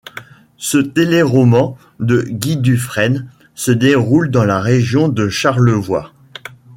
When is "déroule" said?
3.69-4.31